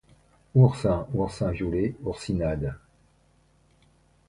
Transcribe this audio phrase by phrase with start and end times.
[0.55, 2.73] Oursin, Oursin violet, oursinade.